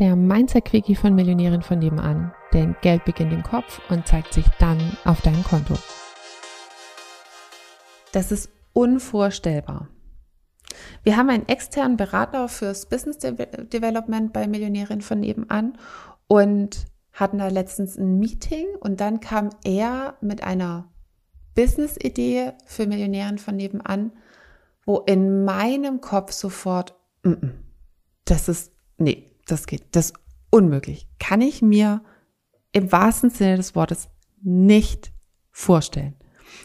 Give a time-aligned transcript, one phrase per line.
[0.00, 2.32] der Mindset-Quickie von Millionären von nebenan.
[2.52, 5.74] Denn Geld beginnt im Kopf und zeigt sich dann auf deinem Konto.
[8.12, 9.88] Das ist unvorstellbar.
[11.02, 15.78] Wir haben einen externen Berater fürs Business Development bei Millionärin von nebenan
[16.26, 20.88] und hatten da letztens ein Meeting und dann kam er mit einer
[21.54, 24.12] Business-Idee für Millionären von nebenan,
[24.86, 27.50] wo in meinem Kopf sofort, mm -mm,
[28.24, 30.14] das ist, nee, das geht, das ist
[30.50, 31.08] unmöglich.
[31.18, 32.02] Kann ich mir
[32.72, 34.08] im wahrsten Sinne des Wortes
[34.42, 35.12] nicht
[35.50, 36.14] vorstellen.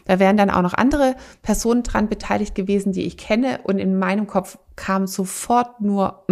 [0.05, 3.97] Da wären dann auch noch andere Personen dran beteiligt gewesen, die ich kenne und in
[3.97, 6.25] meinem Kopf kam sofort nur,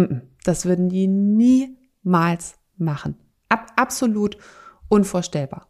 [0.44, 3.16] das würden die niemals machen.
[3.48, 4.36] Ab, absolut
[4.88, 5.68] unvorstellbar.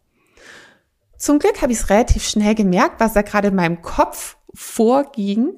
[1.16, 5.57] Zum Glück habe ich es relativ schnell gemerkt, was da gerade in meinem Kopf vorging,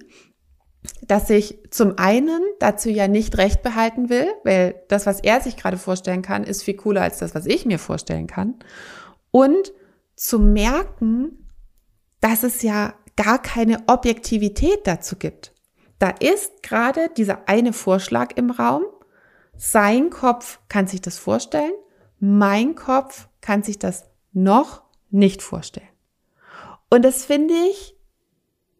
[1.06, 5.56] dass ich zum einen dazu ja nicht recht behalten will, weil das, was er sich
[5.56, 8.54] gerade vorstellen kann, ist viel cooler als das, was ich mir vorstellen kann.
[9.30, 9.72] Und
[10.14, 11.48] zu merken,
[12.20, 15.52] dass es ja gar keine Objektivität dazu gibt.
[15.98, 18.84] Da ist gerade dieser eine Vorschlag im Raum.
[19.56, 21.72] Sein Kopf kann sich das vorstellen.
[22.18, 25.88] Mein Kopf kann sich das noch nicht vorstellen.
[26.90, 27.95] Und das finde ich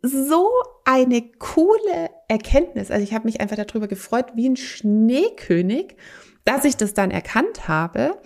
[0.06, 0.50] so
[0.84, 2.90] eine coole Erkenntnis.
[2.90, 5.96] Also ich habe mich einfach darüber gefreut, wie ein Schneekönig,
[6.44, 8.20] dass ich das dann erkannt habe,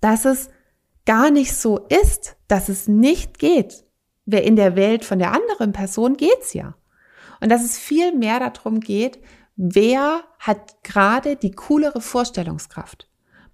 [0.00, 0.48] dass es
[1.04, 3.84] gar nicht so ist, dass es nicht geht.
[4.24, 6.76] Wer in der Welt von der anderen Person geht's ja.
[7.40, 9.18] Und dass es viel mehr darum geht,
[9.56, 13.08] wer hat gerade die coolere Vorstellungskraft.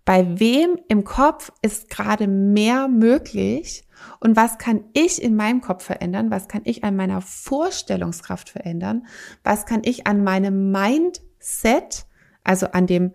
[0.09, 3.87] Bei wem im Kopf ist gerade mehr möglich
[4.21, 6.31] und was kann ich in meinem Kopf verändern?
[6.31, 9.07] Was kann ich an meiner Vorstellungskraft verändern?
[9.45, 12.07] Was kann ich an meinem Mindset,
[12.43, 13.13] also an dem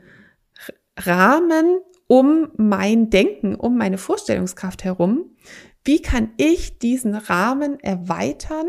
[0.96, 5.36] Rahmen um mein Denken, um meine Vorstellungskraft herum,
[5.84, 8.68] wie kann ich diesen Rahmen erweitern?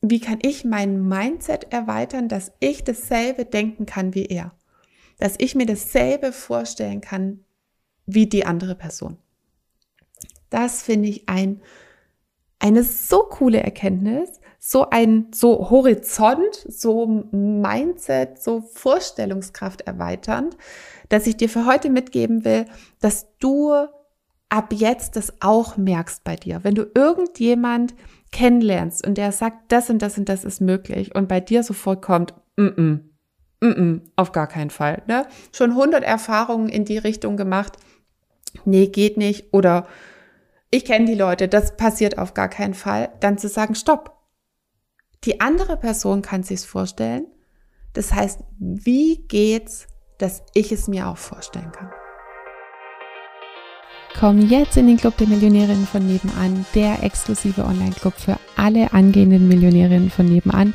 [0.00, 4.56] Wie kann ich mein Mindset erweitern, dass ich dasselbe denken kann wie er?
[5.18, 7.40] Dass ich mir dasselbe vorstellen kann
[8.06, 9.18] wie die andere Person.
[10.50, 11.60] Das finde ich ein,
[12.58, 20.56] eine so coole Erkenntnis, so ein, so Horizont, so Mindset, so Vorstellungskraft erweiternd,
[21.08, 22.66] dass ich dir für heute mitgeben will,
[23.00, 23.72] dass du
[24.48, 26.60] ab jetzt das auch merkst bei dir.
[26.62, 27.94] Wenn du irgendjemand
[28.32, 32.02] kennenlernst und der sagt, das und das und das ist möglich und bei dir sofort
[32.02, 33.00] kommt, mm -mm,
[33.60, 35.02] Mm -mm, auf gar keinen Fall.
[35.06, 35.26] Ne?
[35.52, 37.78] Schon 100 Erfahrungen in die Richtung gemacht.
[38.64, 39.52] Nee, geht nicht.
[39.52, 39.86] Oder
[40.70, 43.10] ich kenne die Leute, das passiert auf gar keinen Fall.
[43.20, 44.16] Dann zu sagen, stopp.
[45.24, 47.26] Die andere Person kann sich's vorstellen.
[47.94, 49.86] Das heißt, wie geht's,
[50.18, 51.90] dass ich es mir auch vorstellen kann?
[54.18, 59.48] Komm jetzt in den Club der Millionärinnen von nebenan, der exklusive Online-Club für alle angehenden
[59.48, 60.74] Millionärinnen von nebenan